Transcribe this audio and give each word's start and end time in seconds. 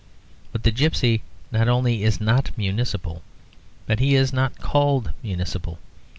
But 0.51 0.63
the 0.63 0.71
gipsy 0.71 1.21
not 1.51 1.67
only 1.67 2.01
is 2.03 2.19
not 2.19 2.49
municipal, 2.57 3.21
but 3.85 3.99
he 3.99 4.15
is 4.15 4.33
not 4.33 4.57
called 4.57 5.13
municipal. 5.21 5.77